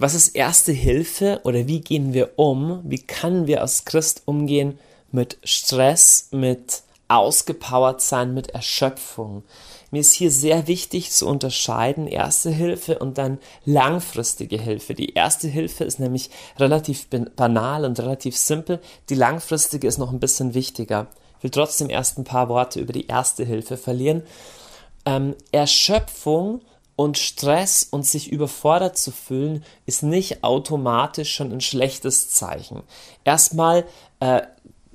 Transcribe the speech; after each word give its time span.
Was 0.00 0.14
ist 0.14 0.36
erste 0.36 0.70
Hilfe 0.70 1.40
oder 1.42 1.66
wie 1.66 1.80
gehen 1.80 2.12
wir 2.12 2.38
um? 2.38 2.80
Wie 2.84 3.00
können 3.00 3.48
wir 3.48 3.62
als 3.62 3.84
Christ 3.84 4.22
umgehen 4.26 4.78
mit 5.10 5.38
Stress, 5.42 6.28
mit 6.30 6.82
ausgepowert 7.08 8.00
sein, 8.00 8.32
mit 8.32 8.50
Erschöpfung? 8.50 9.42
Mir 9.90 10.00
ist 10.00 10.12
hier 10.12 10.30
sehr 10.30 10.68
wichtig 10.68 11.10
zu 11.10 11.26
unterscheiden 11.26 12.06
Erste 12.06 12.50
Hilfe 12.50 13.00
und 13.00 13.18
dann 13.18 13.38
langfristige 13.64 14.60
Hilfe. 14.60 14.94
Die 14.94 15.14
erste 15.14 15.48
Hilfe 15.48 15.82
ist 15.82 15.98
nämlich 15.98 16.30
relativ 16.60 17.08
banal 17.34 17.84
und 17.84 17.98
relativ 17.98 18.36
simpel. 18.36 18.78
Die 19.08 19.16
langfristige 19.16 19.88
ist 19.88 19.98
noch 19.98 20.12
ein 20.12 20.20
bisschen 20.20 20.54
wichtiger. 20.54 21.08
Ich 21.38 21.44
will 21.44 21.50
trotzdem 21.50 21.90
erst 21.90 22.18
ein 22.18 22.24
paar 22.24 22.48
Worte 22.48 22.78
über 22.78 22.92
die 22.92 23.08
erste 23.08 23.44
Hilfe 23.44 23.76
verlieren. 23.76 24.22
Ähm, 25.04 25.34
Erschöpfung 25.50 26.60
und 26.98 27.16
Stress 27.16 27.86
und 27.88 28.04
sich 28.04 28.32
überfordert 28.32 28.98
zu 28.98 29.12
fühlen, 29.12 29.64
ist 29.86 30.02
nicht 30.02 30.42
automatisch 30.42 31.32
schon 31.32 31.52
ein 31.52 31.60
schlechtes 31.60 32.30
Zeichen. 32.30 32.82
Erstmal, 33.22 33.84
äh, 34.18 34.42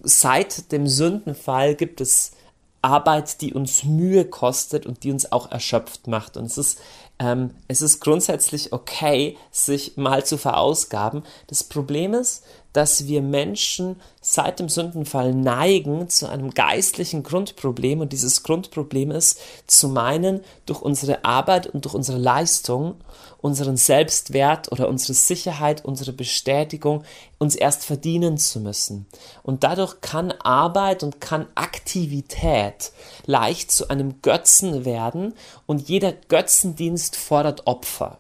seit 0.01 0.73
dem 0.73 0.85
Sündenfall 0.85 1.75
gibt 1.75 2.01
es 2.01 2.33
Arbeit, 2.81 3.39
die 3.39 3.53
uns 3.53 3.85
Mühe 3.85 4.25
kostet 4.25 4.85
und 4.85 5.05
die 5.05 5.13
uns 5.13 5.31
auch 5.31 5.49
erschöpft 5.49 6.07
macht. 6.07 6.35
Und 6.35 6.47
es 6.47 6.57
ist, 6.57 6.79
ähm, 7.19 7.51
es 7.69 7.81
ist 7.81 8.01
grundsätzlich 8.01 8.73
okay, 8.73 9.37
sich 9.49 9.95
mal 9.95 10.25
zu 10.25 10.37
verausgaben. 10.37 11.23
Das 11.47 11.63
Problem 11.63 12.13
ist, 12.13 12.43
dass 12.73 13.07
wir 13.07 13.21
Menschen 13.21 13.95
seit 14.21 14.59
dem 14.59 14.69
Sündenfall 14.69 15.33
neigen 15.33 16.09
zu 16.09 16.27
einem 16.27 16.51
geistlichen 16.51 17.23
Grundproblem 17.23 18.01
und 18.01 18.11
dieses 18.11 18.43
Grundproblem 18.43 19.11
ist 19.11 19.39
zu 19.67 19.87
meinen, 19.87 20.41
durch 20.65 20.81
unsere 20.81 21.23
Arbeit 21.23 21.67
und 21.67 21.85
durch 21.85 21.93
unsere 21.93 22.17
Leistung 22.17 22.95
unseren 23.43 23.75
Selbstwert 23.75 24.71
oder 24.71 24.87
unsere 24.87 25.13
Sicherheit, 25.13 25.83
unsere 25.83 26.13
Bestätigung 26.13 27.03
uns 27.39 27.55
erst 27.55 27.83
verdienen 27.83 28.37
zu 28.37 28.61
müssen. 28.61 29.05
Und 29.43 29.65
dadurch 29.65 29.99
kann 29.99 30.31
Arbeit 30.31 31.03
und 31.03 31.19
kann 31.19 31.47
Aktivität 31.53 32.93
leicht 33.25 33.69
zu 33.69 33.89
einem 33.89 34.21
Götzen 34.21 34.85
werden 34.85 35.33
und 35.65 35.89
jeder 35.89 36.13
Götzendienst 36.13 37.17
fordert 37.17 37.67
Opfer. 37.67 38.17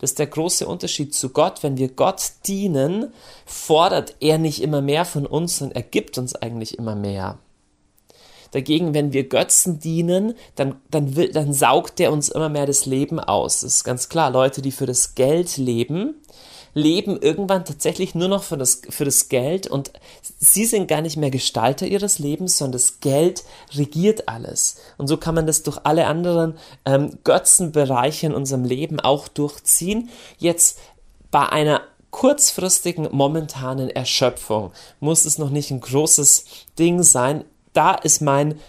Das 0.00 0.10
ist 0.10 0.18
der 0.18 0.26
große 0.26 0.66
Unterschied 0.66 1.14
zu 1.14 1.30
Gott. 1.30 1.62
Wenn 1.62 1.76
wir 1.76 1.88
Gott 1.88 2.22
dienen, 2.46 3.12
fordert 3.46 4.16
er 4.20 4.38
nicht 4.38 4.62
immer 4.62 4.82
mehr 4.82 5.04
von 5.04 5.26
uns, 5.26 5.58
sondern 5.58 5.76
er 5.76 5.82
gibt 5.82 6.18
uns 6.18 6.34
eigentlich 6.34 6.78
immer 6.78 6.94
mehr. 6.94 7.38
Dagegen, 8.54 8.94
wenn 8.94 9.12
wir 9.12 9.28
Götzen 9.28 9.80
dienen, 9.80 10.34
dann, 10.54 10.76
dann, 10.88 11.16
will, 11.16 11.32
dann 11.32 11.52
saugt 11.52 11.98
der 11.98 12.12
uns 12.12 12.28
immer 12.28 12.48
mehr 12.48 12.66
das 12.66 12.86
Leben 12.86 13.18
aus. 13.18 13.60
Das 13.60 13.74
ist 13.74 13.84
ganz 13.84 14.08
klar. 14.08 14.30
Leute, 14.30 14.62
die 14.62 14.70
für 14.70 14.86
das 14.86 15.16
Geld 15.16 15.56
leben, 15.56 16.14
leben 16.74 17.20
irgendwann 17.20 17.64
tatsächlich 17.64 18.14
nur 18.14 18.28
noch 18.28 18.42
für 18.42 18.56
das, 18.56 18.82
für 18.90 19.04
das 19.04 19.28
Geld 19.28 19.66
und 19.66 19.92
sie 20.38 20.66
sind 20.66 20.88
gar 20.88 21.00
nicht 21.00 21.16
mehr 21.16 21.30
Gestalter 21.30 21.86
ihres 21.86 22.18
Lebens, 22.18 22.58
sondern 22.58 22.72
das 22.72 23.00
Geld 23.00 23.44
regiert 23.74 24.28
alles. 24.28 24.76
Und 24.98 25.06
so 25.06 25.16
kann 25.16 25.34
man 25.34 25.46
das 25.46 25.62
durch 25.62 25.78
alle 25.84 26.06
anderen 26.06 26.58
ähm, 26.84 27.18
Götzenbereiche 27.24 28.26
in 28.26 28.34
unserem 28.34 28.64
Leben 28.64 29.00
auch 29.00 29.28
durchziehen. 29.28 30.10
Jetzt 30.38 30.78
bei 31.30 31.48
einer 31.48 31.82
kurzfristigen, 32.10 33.08
momentanen 33.10 33.90
Erschöpfung 33.90 34.72
muss 35.00 35.24
es 35.24 35.38
noch 35.38 35.50
nicht 35.50 35.70
ein 35.70 35.80
großes 35.80 36.44
Ding 36.78 37.02
sein. 37.02 37.44
Da 37.72 37.94
ist 37.94 38.20
mein 38.20 38.60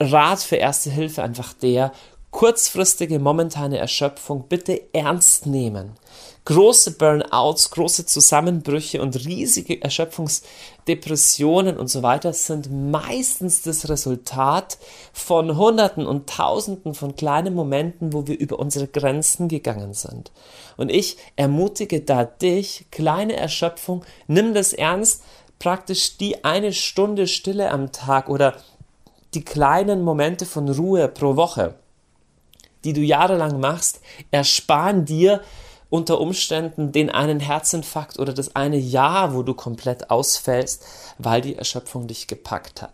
Rat 0.00 0.40
für 0.40 0.56
Erste 0.56 0.90
Hilfe 0.90 1.22
einfach 1.22 1.52
der, 1.52 1.92
kurzfristige, 2.34 3.20
momentane 3.20 3.78
Erschöpfung 3.78 4.48
bitte 4.48 4.92
ernst 4.92 5.46
nehmen. 5.46 5.92
Große 6.46 6.90
Burnouts, 6.98 7.70
große 7.70 8.04
Zusammenbrüche 8.04 9.00
und 9.00 9.24
riesige 9.24 9.80
Erschöpfungsdepressionen 9.80 11.78
und 11.78 11.88
so 11.88 12.02
weiter 12.02 12.34
sind 12.34 12.70
meistens 12.70 13.62
das 13.62 13.88
Resultat 13.88 14.76
von 15.14 15.56
Hunderten 15.56 16.06
und 16.06 16.28
Tausenden 16.28 16.92
von 16.92 17.16
kleinen 17.16 17.54
Momenten, 17.54 18.12
wo 18.12 18.26
wir 18.26 18.38
über 18.38 18.58
unsere 18.58 18.86
Grenzen 18.86 19.48
gegangen 19.48 19.94
sind. 19.94 20.32
Und 20.76 20.90
ich 20.90 21.16
ermutige 21.36 22.02
da 22.02 22.24
dich, 22.24 22.84
kleine 22.90 23.36
Erschöpfung, 23.36 24.04
nimm 24.26 24.52
das 24.52 24.74
ernst, 24.74 25.22
praktisch 25.58 26.18
die 26.18 26.44
eine 26.44 26.74
Stunde 26.74 27.26
Stille 27.26 27.70
am 27.70 27.90
Tag 27.90 28.28
oder 28.28 28.58
die 29.32 29.44
kleinen 29.44 30.02
Momente 30.02 30.44
von 30.44 30.68
Ruhe 30.68 31.08
pro 31.08 31.36
Woche, 31.36 31.76
die 32.84 32.92
du 32.92 33.00
jahrelang 33.00 33.60
machst, 33.60 34.02
ersparen 34.30 35.06
dir 35.06 35.40
unter 35.94 36.20
Umständen 36.20 36.90
den 36.90 37.08
einen 37.08 37.38
Herzinfarkt 37.38 38.18
oder 38.18 38.32
das 38.32 38.56
eine 38.56 38.76
Jahr, 38.76 39.32
wo 39.32 39.44
du 39.44 39.54
komplett 39.54 40.10
ausfällst, 40.10 40.84
weil 41.18 41.40
die 41.40 41.54
Erschöpfung 41.54 42.08
dich 42.08 42.26
gepackt 42.26 42.82
hat. 42.82 42.92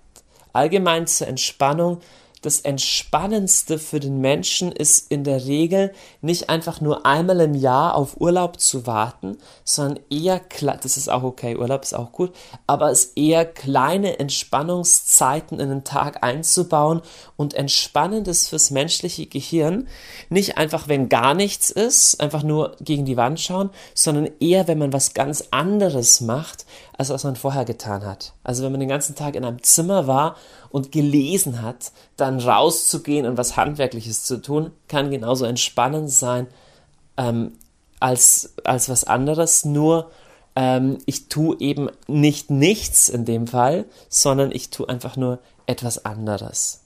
Allgemein 0.52 1.06
zur 1.06 1.26
Entspannung 1.26 2.02
das 2.42 2.60
Entspannendste 2.60 3.78
für 3.78 4.00
den 4.00 4.20
Menschen 4.20 4.72
ist 4.72 5.10
in 5.10 5.24
der 5.24 5.44
Regel 5.44 5.92
nicht 6.22 6.48
einfach 6.48 6.80
nur 6.80 7.04
einmal 7.04 7.40
im 7.40 7.54
Jahr 7.54 7.94
auf 7.94 8.20
Urlaub 8.20 8.58
zu 8.58 8.86
warten, 8.86 9.36
sondern 9.64 10.00
eher, 10.10 10.40
das 10.82 10.96
ist 10.96 11.10
auch 11.10 11.22
okay, 11.22 11.56
Urlaub 11.56 11.82
ist 11.82 11.94
auch 11.94 12.12
gut, 12.12 12.32
aber 12.66 12.90
es 12.90 13.12
eher 13.16 13.44
kleine 13.44 14.18
Entspannungszeiten 14.18 15.60
in 15.60 15.68
den 15.68 15.84
Tag 15.84 16.22
einzubauen 16.22 17.02
und 17.36 17.54
entspannendes 17.54 18.48
fürs 18.48 18.70
menschliche 18.70 19.26
Gehirn, 19.26 19.88
nicht 20.30 20.56
einfach, 20.56 20.88
wenn 20.88 21.08
gar 21.08 21.34
nichts 21.34 21.70
ist, 21.70 22.20
einfach 22.20 22.42
nur 22.42 22.76
gegen 22.80 23.04
die 23.04 23.16
Wand 23.16 23.40
schauen, 23.40 23.70
sondern 23.94 24.30
eher, 24.40 24.66
wenn 24.66 24.78
man 24.78 24.92
was 24.92 25.12
ganz 25.12 25.48
anderes 25.50 26.20
macht, 26.20 26.64
als 27.00 27.08
was 27.08 27.24
man 27.24 27.34
vorher 27.34 27.64
getan 27.64 28.04
hat. 28.04 28.34
Also 28.44 28.62
wenn 28.62 28.72
man 28.72 28.80
den 28.80 28.90
ganzen 28.90 29.14
Tag 29.14 29.34
in 29.34 29.42
einem 29.42 29.62
Zimmer 29.62 30.06
war 30.06 30.36
und 30.68 30.92
gelesen 30.92 31.62
hat, 31.62 31.92
dann 32.18 32.38
rauszugehen 32.38 33.24
und 33.24 33.38
was 33.38 33.56
Handwerkliches 33.56 34.24
zu 34.24 34.36
tun, 34.36 34.70
kann 34.86 35.10
genauso 35.10 35.46
entspannend 35.46 36.10
sein 36.10 36.46
ähm, 37.16 37.52
als, 38.00 38.52
als 38.64 38.90
was 38.90 39.04
anderes. 39.04 39.64
Nur 39.64 40.10
ähm, 40.54 40.98
ich 41.06 41.30
tue 41.30 41.56
eben 41.58 41.88
nicht 42.06 42.50
nichts 42.50 43.08
in 43.08 43.24
dem 43.24 43.46
Fall, 43.46 43.86
sondern 44.10 44.52
ich 44.52 44.68
tue 44.68 44.86
einfach 44.86 45.16
nur 45.16 45.38
etwas 45.64 46.04
anderes. 46.04 46.82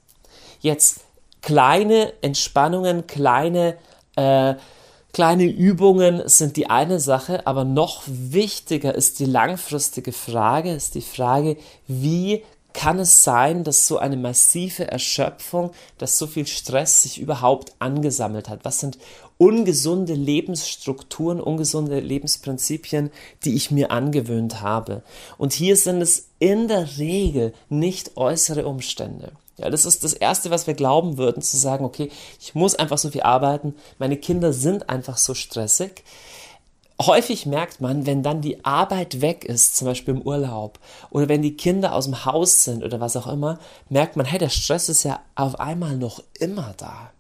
Jetzt 0.61 1.01
kleine 1.43 2.13
Entspannungen, 2.23 3.09
kleine 3.09 3.79
äh, 4.15 4.55
Kleine 5.15 5.45
Übungen 5.45 6.29
sind 6.29 6.57
die 6.57 6.69
eine 6.71 6.99
Sache, 6.99 7.47
aber 7.47 7.63
noch 7.63 8.03
wichtiger 8.07 8.97
ist 8.97 9.21
die 9.21 9.27
langfristige 9.27 10.11
Frage, 10.11 10.73
ist 10.73 10.97
die 10.97 11.03
Frage, 11.03 11.57
wie 11.87 12.43
kann 12.73 12.99
es 12.99 13.23
sein, 13.23 13.63
dass 13.63 13.87
so 13.87 13.99
eine 13.99 14.17
massive 14.17 14.91
Erschöpfung, 14.91 15.71
dass 15.99 16.19
so 16.19 16.27
viel 16.27 16.49
Stress 16.49 17.03
sich 17.03 17.21
überhaupt 17.21 17.75
angesammelt 17.79 18.49
hat? 18.49 18.65
Was 18.65 18.81
sind 18.81 18.99
ungesunde 19.39 20.15
Lebensstrukturen, 20.15 21.41
ungesunde 21.41 22.01
Lebensprinzipien, 22.01 23.13
die 23.45 23.55
ich 23.55 23.71
mir 23.71 23.93
angewöhnt 23.93 24.63
habe? 24.63 25.05
Und 25.39 25.53
hier 25.53 25.77
sind 25.77 26.03
es 26.03 26.27
in 26.41 26.67
der 26.67 26.99
Regel 26.99 27.55
nicht 27.69 28.17
äußere 28.17 28.67
Umstände. 28.67 29.31
Ja, 29.57 29.71
das 29.71 29.85
ist 29.85 30.03
das 30.03 30.15
Erste, 30.15 30.51
was 30.51 30.67
wir 30.67 30.75
glauben 30.75 31.17
würden, 31.17 31.43
zu 31.43 31.57
sagen, 31.57 31.85
okay, 31.85 32.11
ich 32.41 32.55
muss 32.55 32.75
einfach 32.75 32.99
so 32.99 33.11
viel 33.11 33.23
arbeiten, 33.23 33.75
meine 33.99 34.17
Kinder 34.17 34.53
sind 34.53 34.89
einfach 34.89 35.17
so 35.17 35.35
stressig 35.35 36.03
häufig 37.01 37.47
merkt 37.47 37.81
man, 37.81 38.07
wenn 38.07 38.23
dann 38.23 38.41
die 38.41 38.65
Arbeit 38.65 39.21
weg 39.21 39.45
ist, 39.45 39.77
zum 39.77 39.89
Beispiel 39.89 40.15
im 40.15 40.23
Urlaub, 40.23 40.79
oder 41.11 41.29
wenn 41.29 41.43
die 41.43 41.57
Kinder 41.57 41.95
aus 41.95 42.05
dem 42.05 42.25
Haus 42.25 42.65
sind 42.65 42.85
oder 42.85 43.01
was 43.01 43.17
auch 43.17 43.27
immer, 43.27 43.59
merkt 43.89 44.17
man, 44.17 44.27
hey, 44.27 44.39
der 44.39 44.49
Stress 44.49 44.89
ist 44.89 45.03
ja 45.03 45.21
auf 45.35 45.59
einmal 45.59 45.97
noch 45.97 46.23
immer 46.39 46.75
da. 46.77 47.11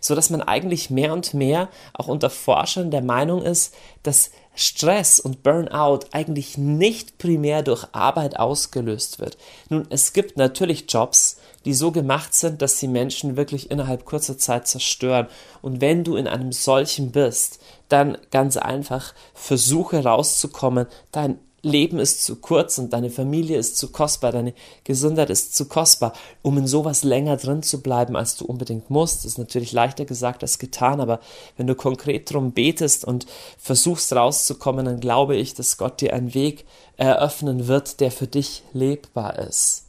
So 0.00 0.14
dass 0.14 0.30
man 0.30 0.42
eigentlich 0.42 0.90
mehr 0.90 1.12
und 1.12 1.34
mehr 1.34 1.68
auch 1.92 2.08
unter 2.08 2.30
Forschern 2.30 2.90
der 2.90 3.02
Meinung 3.02 3.42
ist, 3.42 3.74
dass 4.02 4.30
Stress 4.60 5.20
und 5.20 5.44
Burnout 5.44 6.00
eigentlich 6.10 6.58
nicht 6.58 7.18
primär 7.18 7.62
durch 7.62 7.86
Arbeit 7.92 8.38
ausgelöst 8.38 9.20
wird. 9.20 9.38
Nun, 9.68 9.86
es 9.90 10.12
gibt 10.12 10.36
natürlich 10.36 10.86
Jobs, 10.88 11.38
die 11.64 11.74
so 11.74 11.92
gemacht 11.92 12.34
sind, 12.34 12.60
dass 12.60 12.78
sie 12.78 12.88
Menschen 12.88 13.36
wirklich 13.36 13.70
innerhalb 13.70 14.04
kurzer 14.04 14.36
Zeit 14.36 14.66
zerstören. 14.66 15.28
Und 15.62 15.80
wenn 15.80 16.02
du 16.02 16.16
in 16.16 16.26
einem 16.26 16.50
solchen 16.50 17.12
bist, 17.12 17.60
dann 17.88 18.18
ganz 18.30 18.56
einfach 18.56 19.14
versuche 19.32 20.02
rauszukommen. 20.02 20.86
Dein 21.12 21.38
Leben 21.62 21.98
ist 21.98 22.24
zu 22.24 22.36
kurz 22.36 22.78
und 22.78 22.92
deine 22.92 23.10
Familie 23.10 23.58
ist 23.58 23.76
zu 23.76 23.90
kostbar, 23.90 24.30
deine 24.30 24.54
Gesundheit 24.84 25.28
ist 25.28 25.56
zu 25.56 25.66
kostbar, 25.66 26.12
um 26.42 26.56
in 26.58 26.66
sowas 26.66 27.02
länger 27.02 27.36
drin 27.36 27.62
zu 27.62 27.82
bleiben, 27.82 28.16
als 28.16 28.36
du 28.36 28.44
unbedingt 28.44 28.90
musst. 28.90 29.18
Das 29.18 29.32
ist 29.32 29.38
natürlich 29.38 29.72
leichter 29.72 30.04
gesagt 30.04 30.42
als 30.42 30.58
getan, 30.58 31.00
aber 31.00 31.20
wenn 31.56 31.66
du 31.66 31.74
konkret 31.74 32.32
drum 32.32 32.52
betest 32.52 33.04
und 33.04 33.26
versuchst 33.58 34.12
rauszukommen, 34.12 34.86
dann 34.86 35.00
glaube 35.00 35.36
ich, 35.36 35.54
dass 35.54 35.78
Gott 35.78 36.00
dir 36.00 36.12
einen 36.12 36.32
Weg 36.34 36.64
eröffnen 36.96 37.66
wird, 37.66 38.00
der 38.00 38.12
für 38.12 38.28
dich 38.28 38.62
lebbar 38.72 39.38
ist. 39.38 39.86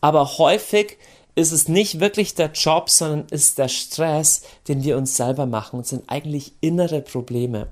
Aber 0.00 0.38
häufig 0.38 0.98
ist 1.34 1.52
es 1.52 1.68
nicht 1.68 2.00
wirklich 2.00 2.34
der 2.34 2.50
Job, 2.52 2.90
sondern 2.90 3.26
ist 3.30 3.58
der 3.58 3.68
Stress, 3.68 4.42
den 4.66 4.82
wir 4.82 4.96
uns 4.96 5.16
selber 5.16 5.46
machen 5.46 5.78
und 5.78 5.86
sind 5.86 6.04
eigentlich 6.08 6.52
innere 6.60 7.00
Probleme. 7.00 7.68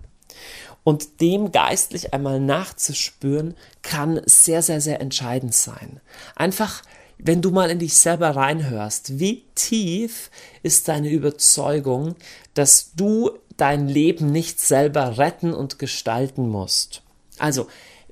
Und 0.86 1.20
dem 1.20 1.50
geistlich 1.50 2.14
einmal 2.14 2.38
nachzuspüren, 2.38 3.56
kann 3.82 4.20
sehr, 4.24 4.62
sehr, 4.62 4.80
sehr 4.80 5.00
entscheidend 5.00 5.52
sein. 5.52 6.00
Einfach, 6.36 6.82
wenn 7.18 7.42
du 7.42 7.50
mal 7.50 7.72
in 7.72 7.80
dich 7.80 7.96
selber 7.96 8.36
reinhörst, 8.36 9.18
wie 9.18 9.42
tief 9.56 10.30
ist 10.62 10.86
deine 10.86 11.10
Überzeugung, 11.10 12.14
dass 12.54 12.92
du 12.94 13.32
dein 13.56 13.88
Leben 13.88 14.30
nicht 14.30 14.60
selber 14.60 15.18
retten 15.18 15.54
und 15.54 15.80
gestalten 15.80 16.48
musst. 16.48 17.02
Also, 17.36 17.66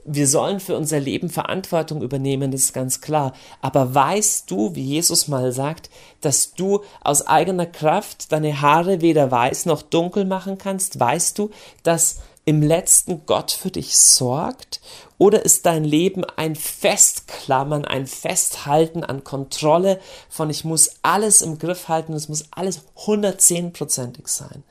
wir 0.05 0.27
sollen 0.27 0.59
für 0.59 0.77
unser 0.77 0.99
Leben 0.99 1.31
Verantwortung 1.31 2.03
übernehmen, 2.03 2.51
das 2.51 2.63
ist 2.63 2.73
ganz 2.75 3.01
klar. 3.01 3.35
Aber 3.61 3.95
weißt 3.95 4.51
du, 4.51 4.75
wie 4.75 4.83
Jesus 4.83 5.29
mal 5.29 5.53
sagt, 5.53 5.91
dass 6.23 6.55
du 6.55 6.81
aus 7.05 7.25
eigener 7.25 7.67
Kraft 7.67 8.33
deine 8.33 8.61
Haare 8.61 9.01
weder 9.01 9.31
weiß 9.31 9.67
noch 9.67 9.83
dunkel 9.83 10.25
machen 10.25 10.59
kannst? 10.59 10.99
Weißt 10.99 11.39
du, 11.39 11.51
dass 11.85 12.19
im 12.45 12.63
letzten 12.63 13.25
Gott 13.27 13.53
für 13.53 13.71
dich 13.71 13.97
sorgt? 13.97 14.81
Oder 15.17 15.45
ist 15.45 15.65
dein 15.65 15.85
Leben 15.85 16.25
ein 16.37 16.57
Festklammern, 16.57 17.85
ein 17.85 18.07
Festhalten 18.07 19.05
an 19.05 19.25
Kontrolle 19.25 20.01
von 20.29 20.51
ich 20.51 20.65
muss 20.65 20.97
alles 21.03 21.41
im 21.41 21.59
Griff 21.59 21.89
halten, 21.89 22.13
es 22.13 22.29
muss 22.29 22.47
alles 22.51 22.83
110%ig 23.07 24.29
sein? 24.29 24.65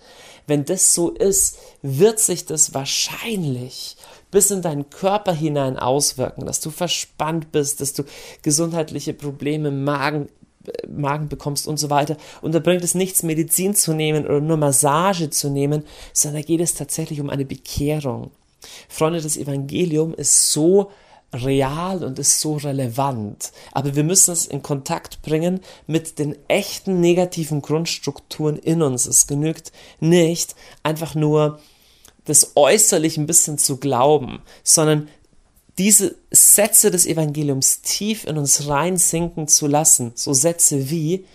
Wenn 0.46 0.66
das 0.66 0.94
so 0.94 1.10
ist, 1.10 1.58
wird 1.82 2.20
sich 2.20 2.46
das 2.46 2.74
wahrscheinlich 2.74 3.96
bis 4.30 4.52
in 4.52 4.62
deinen 4.62 4.90
Körper 4.90 5.32
hinein 5.32 5.78
auswirken, 5.78 6.46
dass 6.46 6.60
du 6.60 6.72
verspannt 6.72 7.52
bist, 7.52 7.82
dass 7.82 7.94
du 7.94 8.04
gesundheitliche 8.42 9.14
Probleme, 9.14 9.72
Magen, 9.72 10.28
Magen 10.88 11.30
bekommst 11.30 11.68
und 11.68 11.78
so 11.78 11.90
weiter. 11.90 12.18
Und 12.42 12.54
da 12.54 12.60
bringt 12.60 12.84
es 12.84 12.96
nichts, 12.96 13.24
Medizin 13.24 13.76
zu 13.76 13.94
nehmen 13.94 14.26
oder 14.26 14.42
nur 14.42 14.58
Massage 14.58 15.30
zu 15.30 15.50
nehmen, 15.50 15.84
sondern 16.14 16.42
da 16.42 16.48
geht 16.48 16.62
es 16.62 16.74
tatsächlich 16.74 17.20
um 17.22 17.30
eine 17.30 17.46
Bekehrung. 17.46 18.32
Freunde, 18.88 19.22
das 19.22 19.38
Evangelium 19.38 20.14
ist 20.14 20.52
so 20.52 20.92
real 21.34 22.04
und 22.04 22.20
ist 22.20 22.40
so 22.40 22.58
relevant. 22.58 23.52
Aber 23.72 23.96
wir 23.96 24.04
müssen 24.04 24.32
es 24.32 24.46
in 24.46 24.62
Kontakt 24.62 25.22
bringen 25.22 25.62
mit 25.88 26.20
den 26.20 26.36
echten 26.48 27.00
negativen 27.00 27.62
Grundstrukturen 27.62 28.58
in 28.58 28.82
uns. 28.82 29.06
Es 29.06 29.28
genügt 29.28 29.72
nicht, 30.00 30.56
einfach 30.84 31.16
nur 31.16 31.60
das 32.26 32.54
äußerlich 32.56 33.18
ein 33.18 33.28
bisschen 33.28 33.58
zu 33.58 33.78
glauben, 33.78 34.42
sondern 34.64 35.10
diese 35.78 36.16
Sätze 36.32 36.92
des 36.92 37.06
Evangeliums 37.06 37.82
tief 37.82 38.26
in 38.26 38.38
uns 38.38 38.68
reinsinken 38.68 39.48
zu 39.48 39.68
lassen. 39.68 40.12
So 40.16 40.34
Sätze 40.34 40.90
wie, 40.90 41.26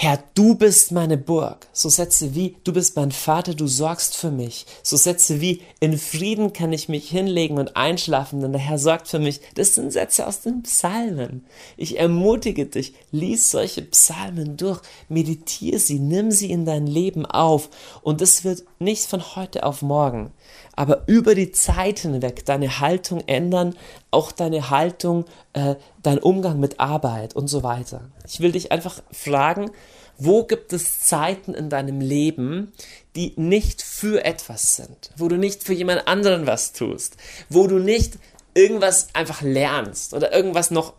Herr, 0.00 0.22
du 0.34 0.54
bist 0.54 0.92
meine 0.92 1.18
Burg. 1.18 1.66
So 1.72 1.88
Sätze 1.88 2.36
wie, 2.36 2.54
du 2.62 2.72
bist 2.72 2.94
mein 2.94 3.10
Vater, 3.10 3.54
du 3.54 3.66
sorgst 3.66 4.14
für 4.14 4.30
mich. 4.30 4.64
So 4.84 4.96
Sätze 4.96 5.40
wie, 5.40 5.62
in 5.80 5.98
Frieden 5.98 6.52
kann 6.52 6.72
ich 6.72 6.88
mich 6.88 7.08
hinlegen 7.08 7.58
und 7.58 7.76
einschlafen, 7.76 8.40
denn 8.40 8.52
der 8.52 8.60
Herr 8.60 8.78
sorgt 8.78 9.08
für 9.08 9.18
mich. 9.18 9.40
Das 9.56 9.74
sind 9.74 9.92
Sätze 9.92 10.28
aus 10.28 10.40
den 10.40 10.62
Psalmen. 10.62 11.44
Ich 11.76 11.98
ermutige 11.98 12.66
dich, 12.66 12.94
lies 13.10 13.50
solche 13.50 13.82
Psalmen 13.82 14.56
durch, 14.56 14.82
meditiere 15.08 15.80
sie, 15.80 15.98
nimm 15.98 16.30
sie 16.30 16.52
in 16.52 16.64
dein 16.64 16.86
Leben 16.86 17.26
auf. 17.26 17.68
Und 18.00 18.22
es 18.22 18.44
wird 18.44 18.62
nicht 18.78 19.06
von 19.06 19.34
heute 19.34 19.64
auf 19.64 19.82
morgen, 19.82 20.30
aber 20.78 21.02
über 21.08 21.34
die 21.34 21.50
Zeit 21.50 21.98
hinweg 21.98 22.44
deine 22.44 22.78
Haltung 22.78 23.20
ändern, 23.26 23.74
auch 24.12 24.30
deine 24.30 24.70
Haltung, 24.70 25.24
äh, 25.52 25.74
dein 26.04 26.18
Umgang 26.18 26.60
mit 26.60 26.78
Arbeit 26.78 27.34
und 27.34 27.48
so 27.48 27.64
weiter. 27.64 28.02
Ich 28.28 28.38
will 28.38 28.52
dich 28.52 28.70
einfach 28.70 29.02
fragen, 29.10 29.72
wo 30.18 30.44
gibt 30.44 30.72
es 30.72 31.00
Zeiten 31.00 31.52
in 31.52 31.68
deinem 31.68 32.00
Leben, 32.00 32.72
die 33.16 33.32
nicht 33.34 33.82
für 33.82 34.24
etwas 34.24 34.76
sind, 34.76 35.10
wo 35.16 35.26
du 35.26 35.36
nicht 35.36 35.64
für 35.64 35.74
jemand 35.74 36.06
anderen 36.06 36.46
was 36.46 36.72
tust, 36.72 37.16
wo 37.48 37.66
du 37.66 37.80
nicht 37.80 38.16
irgendwas 38.54 39.08
einfach 39.14 39.42
lernst 39.42 40.14
oder 40.14 40.32
irgendwas 40.32 40.70
noch 40.70 40.92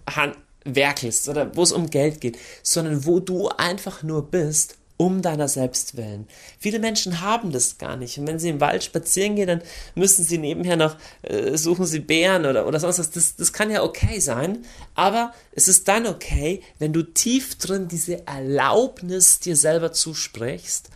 werkelst 0.66 1.30
oder 1.30 1.56
wo 1.56 1.64
es 1.64 1.72
um 1.72 1.90
Geld 1.90 2.20
geht, 2.20 2.38
sondern 2.64 3.06
wo 3.06 3.22
du 3.22 3.48
einfach 3.48 4.04
nur 4.04 4.30
bist 4.30 4.79
um 5.00 5.22
deiner 5.22 5.48
selbst 5.48 5.96
willen. 5.96 6.28
Viele 6.60 6.78
Menschen 6.78 7.22
haben 7.22 7.54
das 7.54 7.78
gar 7.78 7.96
nicht. 7.96 8.18
Und 8.18 8.28
wenn 8.28 8.38
sie 8.38 8.50
im 8.50 8.60
Wald 8.60 8.84
spazieren 8.84 9.38
gehen, 9.38 9.48
dann 9.48 9.62
müssen 9.96 10.26
sie 10.26 10.38
nebenher 10.38 10.76
noch, 10.76 10.98
äh, 11.22 11.56
suchen 11.56 11.86
sie 11.86 12.00
Bären 12.00 12.46
oder, 12.46 12.68
oder 12.68 12.82
sonst 12.82 13.00
was. 13.00 13.10
Das, 13.10 13.38
das 13.38 13.54
kann 13.54 13.72
ja 13.72 13.82
okay 13.82 14.20
sein. 14.20 14.66
Aber 14.96 15.34
es 15.54 15.70
ist 15.70 15.88
dann 15.88 16.06
okay, 16.06 16.62
wenn 16.80 16.92
du 16.92 17.04
tief 17.04 17.58
drin 17.58 17.88
diese 17.88 18.28
Erlaubnis 18.28 19.40
dir 19.40 19.56
selber 19.56 19.94
zusprichst. 19.94 20.90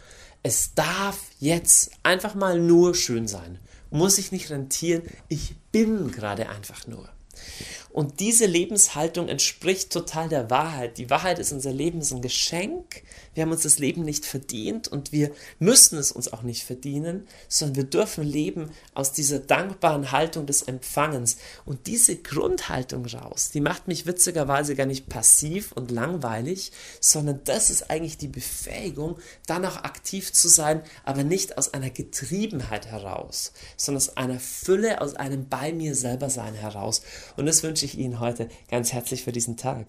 Es 0.44 0.73
darf 0.75 1.19
jetzt 1.39 1.91
einfach 2.03 2.35
mal 2.35 2.59
nur 2.59 2.95
schön 2.95 3.29
sein. 3.29 3.57
Muss 3.89 4.17
ich 4.17 4.33
nicht 4.33 4.50
rentieren. 4.50 5.03
Ich 5.29 5.55
bin 5.71 6.11
gerade 6.11 6.50
einfach 6.50 6.88
nur. 6.88 7.07
Und 7.93 8.19
diese 8.19 8.47
Lebenshaltung 8.47 9.29
entspricht 9.29 9.91
total 9.91 10.27
der 10.27 10.49
Wahrheit. 10.49 10.97
Die 10.97 11.11
Wahrheit 11.11 11.37
ist, 11.37 11.53
unser 11.53 11.71
Leben 11.71 12.01
ist 12.01 12.11
ein 12.11 12.23
Geschenk. 12.23 13.03
Wir 13.35 13.43
haben 13.43 13.51
uns 13.51 13.61
das 13.61 13.77
Leben 13.77 14.03
nicht 14.03 14.25
verdient 14.25 14.87
und 14.87 15.11
wir 15.11 15.31
müssen 15.59 15.99
es 15.99 16.11
uns 16.11 16.33
auch 16.33 16.41
nicht 16.41 16.63
verdienen, 16.63 17.27
sondern 17.47 17.75
wir 17.75 17.83
dürfen 17.83 18.23
leben 18.23 18.71
aus 18.95 19.11
dieser 19.11 19.37
dankbaren 19.37 20.11
Haltung 20.11 20.47
des 20.47 20.63
Empfangens. 20.63 21.37
Und 21.65 21.85
diese 21.85 22.15
Grundhaltung 22.15 23.05
raus, 23.05 23.51
die 23.53 23.61
macht 23.61 23.87
mich 23.87 24.07
witzigerweise 24.07 24.75
gar 24.75 24.87
nicht 24.87 25.07
passiv 25.07 25.71
und 25.71 25.91
langweilig, 25.91 26.71
sondern 26.99 27.41
das 27.43 27.69
ist 27.69 27.91
eigentlich 27.91 28.17
die 28.17 28.27
Befähigung, 28.27 29.17
dann 29.45 29.65
auch 29.65 29.77
aktiv 29.77 30.33
zu 30.33 30.47
sein, 30.47 30.81
aber 31.03 31.23
nicht 31.23 31.59
aus 31.59 31.75
einer 31.75 31.91
Getriebenheit 31.91 32.87
heraus, 32.87 33.53
sondern 33.77 34.01
aus 34.01 34.17
einer 34.17 34.39
Fülle, 34.39 34.99
aus 34.99 35.13
einem 35.13 35.47
bei 35.47 35.71
mir 35.73 35.93
selber 35.93 36.31
sein 36.31 36.55
heraus. 36.55 37.03
Und 37.37 37.45
das 37.45 37.61
wünsche 37.83 37.97
ich 37.97 38.03
Ihnen 38.06 38.21
heute 38.21 38.47
ganz 38.69 38.94
herzlich 38.94 39.24
für 39.24 39.33
diesen 39.33 39.57
Tag. 39.57 39.88